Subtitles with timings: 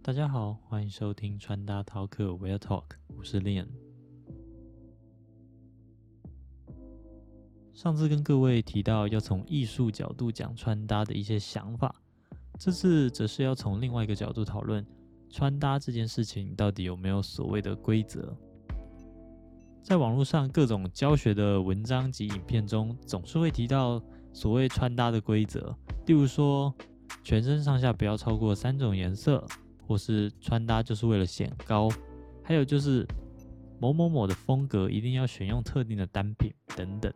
[0.00, 2.84] 大家好，欢迎收听穿搭 Talk Wear Talk，
[3.16, 3.66] 我是 Lian。
[7.74, 11.94] 上次跟各位提到要从艺术角度讲穿搭的一些想法，
[12.58, 14.86] 这次则是要从另外一个角度讨论
[15.28, 18.34] 穿搭这件事情到底有没有所谓的规则。
[19.82, 24.02] 在网络上各种教学的文章及影片中，总是会提到
[24.32, 25.76] 所谓穿搭的规则，
[26.06, 26.74] 例如说
[27.22, 29.44] 全身上下不要超过三种颜色。
[29.88, 31.88] 或是穿搭就是为了显高，
[32.44, 33.06] 还有就是
[33.80, 37.10] 某某某的风格一定要选用特定的单品等等。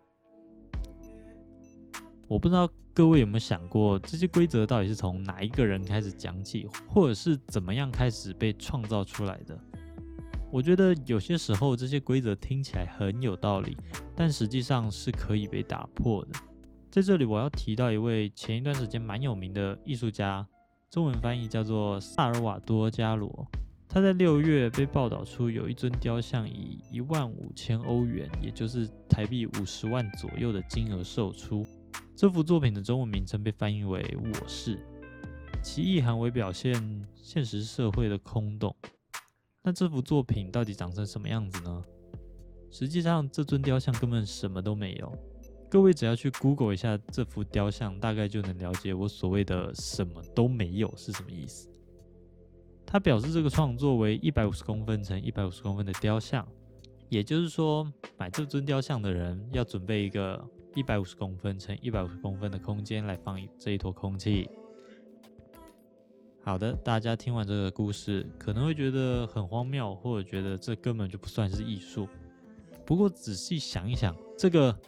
[2.27, 9.59] 我不知道各位有没有想过，这些规则到底是从哪一个人开始讲起，或者是怎么样开始被创造出来的？
[10.51, 13.77] 我觉得有些时候这些规则听起来很有道理，
[14.17, 16.33] 但实际上是可以被打破的。
[16.91, 20.47] 在这里，我要提到一位前一段时间蛮有名的艺术家。
[20.93, 23.49] 中文翻译叫做萨尔瓦多·加罗。
[23.89, 31.65] 他在六月被报道出有一尊雕像以一万五千欧元，也就是台币五十万左右的金额售出。
[32.15, 34.79] 这幅作品的中文名称被翻译为“我是”，
[35.65, 38.77] 其意涵为表现现实社会的空洞。
[39.63, 41.83] 那这幅作品到底长成什么样子呢？
[42.71, 45.11] 实际上，这尊雕像根本什么都没有。
[45.73, 51.67] 各位只要去 Google 一下这幅雕像，大概就能了解我所谓的什么都没有是什么意思。
[52.85, 56.47] 他表示这个创作为一百五十公分乘一百五十公分的雕像，
[57.09, 64.51] 也就是说，买这尊雕像的人要准备一个一百五十公分乘一百五十公分的空间来放这一坨空气。
[66.43, 72.07] 好的，大家听完这个故事，可能会觉得很荒谬，或者觉得这根本就不算是艺术。
[72.85, 74.79] 不过仔细想一想，这个。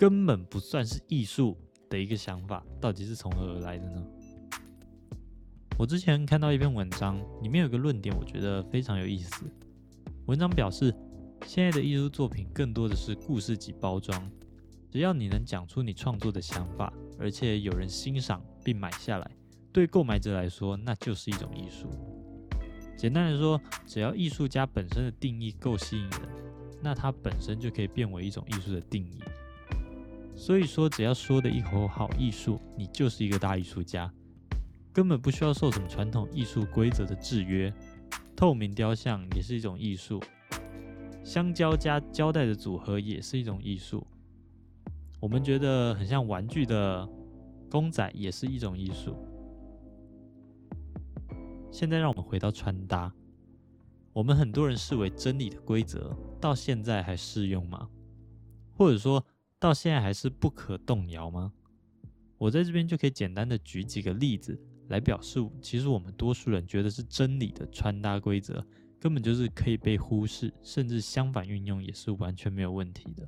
[0.00, 1.54] 根本不算是艺术
[1.90, 4.02] 的一个想法，到底是从何而来的呢？
[5.78, 9.44] 我之前看到一篇文章，里面有个论点，我觉得非常有意思。
[10.24, 10.90] 文章表示，
[11.44, 14.18] 现在的艺术作品更多的是故事级包装，
[14.90, 19.30] 只要你能讲出你创作的想法，而且有人欣赏并买下来，
[19.70, 21.90] 对购买者来说，那就是一种艺术。
[22.96, 26.20] 简单来说，只要艺术家本身的定义够吸引人，
[26.82, 29.20] 那它本身就可以变为一种艺术的定义。
[30.40, 34.10] 所以说，只要说的一口好艺术，你就是一个大艺术家，
[34.90, 37.70] 根本不需要受什么传统艺术规则的制约。
[38.34, 40.18] 透明雕像也是一种艺术，
[41.22, 44.06] 香蕉加胶带的组合也是一种艺术。
[45.20, 47.06] 我们觉得很像玩具的
[47.70, 49.14] 公仔也是一种艺术。
[51.70, 53.12] 现在让我们回到穿搭，
[54.14, 57.86] 我们很多人视为真理的规则，到现在还适用吗？
[58.72, 59.22] 或者说？
[59.60, 61.52] 到现在还是不可动摇吗？
[62.38, 68.64] 我在这边就可以简单的举几个例子来表示，其实我们多数人觉得是真理的穿搭规则，
[68.98, 73.26] 根本就是可以被忽视，甚至相反运用也是完全没有问题的。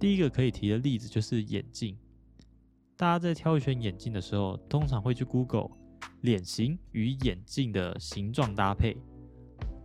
[0.00, 1.96] 第一个可以提的例子就是眼镜，
[2.96, 5.70] 大家在挑选眼镜的时候，通常会去 Google
[6.22, 8.96] 脸型与眼镜的形状搭配，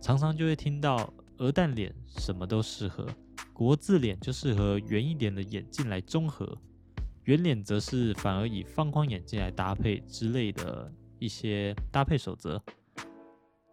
[0.00, 3.06] 常常就会听到鹅蛋脸什么都适合。
[3.54, 6.58] 国字脸就适合圆一点的眼镜来中和，
[7.22, 12.60] 圆脸则是反而以方框眼镜来搭配之类的一些搭配守则。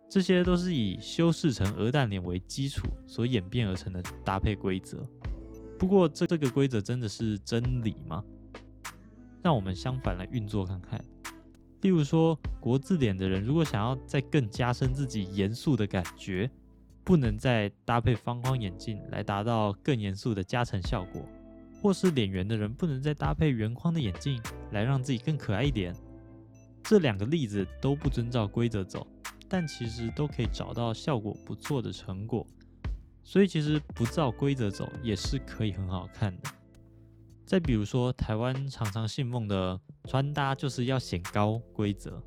[0.07, 5.03] 这些都是以修饰成鹅蛋脸为基础所演变而成的搭配规则。
[5.79, 8.23] 不过，这这个规则真的是真理吗？
[9.41, 11.03] 让我们相反来运作看看。
[11.81, 16.47] 例如说，国字脸的人如果想要再更加深自己严肃的感觉。
[17.11, 21.21] 不能再搭配方框眼镜来达到更严肃的加成效果，
[21.81, 24.41] 或是脸圆的人不能再搭配圆框的眼镜
[24.71, 25.93] 来让自己更可爱一点。
[26.81, 29.05] 这两个例子都不遵照规则走，
[29.49, 32.47] 但其实都可以找到效果不错的成果。
[33.25, 36.49] 所以其实不照规则走也是可以很好看的。
[37.45, 42.23] 再比如说，台湾常常信奉的穿搭就是要显高规则，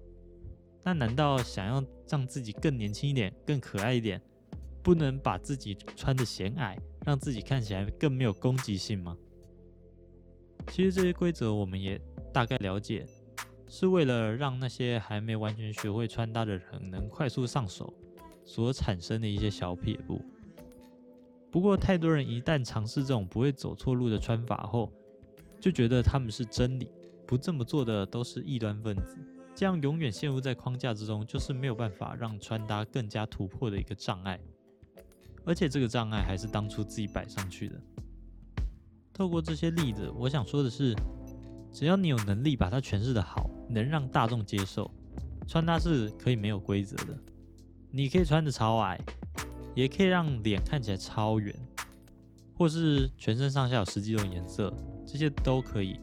[0.83, 4.21] 那难道想要让自己更年轻一点、更可爱一点？
[4.85, 9.17] 不能把自己穿的显矮，让自己看起来更没有攻击性吗？
[10.69, 11.99] 其实这些规则我们也
[12.35, 13.07] 大概了解，
[13.67, 17.93] 是为了让那些还没完全学会穿搭的人能快速上手
[18.45, 20.21] 所产生的一些小撇步。
[21.51, 24.93] 不过，太多人一旦尝试这种不会走错路的穿法后，
[25.59, 26.91] 就觉得他们是真理，
[27.27, 29.17] 不这么做的都是异端分子。
[29.55, 34.39] 这样永远陷入在框架之中，就是没有办法让穿搭更加突破的一个障碍。
[35.45, 37.81] 而且这个障碍还是当初自己摆上去的。
[39.13, 40.95] 透过这些例子，我想说的是，
[41.73, 44.91] 只要你有能力把它诠释的好，能让大众接受，
[45.47, 47.17] 穿搭是可以没有规则的，
[47.91, 49.01] 你可以穿的超矮，
[49.75, 51.55] 也可以让脸看起来超圆，
[52.57, 54.75] 或是全身上下有十几种颜色，
[55.07, 56.01] 这些都可以。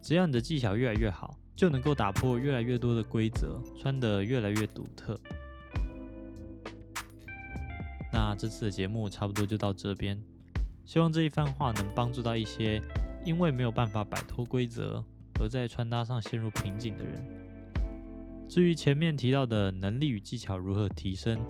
[0.00, 5.20] 只要你的技巧越来越好，就能够打破越来越多的规则，穿得越来越独特。
[8.12, 10.22] 那这次的节目差不多就到这边，
[10.84, 12.80] 希望这一番话能帮助到一些
[13.24, 15.02] 因为没有办法摆脱规则
[15.40, 17.24] 而在穿搭上陷入瓶颈的人。
[18.48, 21.40] 至于前面提到的能力与技巧如何提升，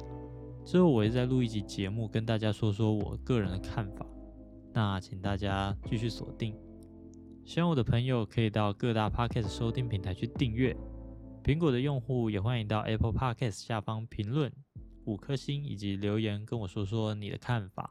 [0.64, 4.06] 之后我会再录一集节目跟大家说说我个人的看法。
[4.72, 6.56] 那请大家继续锁定。
[7.44, 10.76] 喜欢我的朋友可以到各大 Podcast 收听平台去订阅。
[11.42, 14.52] 苹果的用户也欢迎到 Apple Podcast 下方评论
[15.04, 17.90] 五颗星以及留言跟我说说你的看法。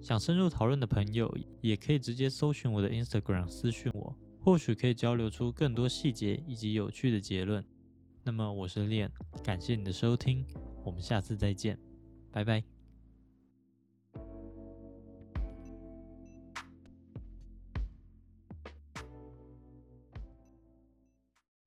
[0.00, 7.64] 想深入讨论的朋友也可以直接搜寻我的 Instagram 私讯我，或许可以交流出更多细节以及有趣的结论。
[8.24, 9.10] 那么我是恋，
[9.44, 10.44] 感谢你的收听，
[10.84, 11.78] 我们下次再见，
[12.32, 12.81] 拜拜。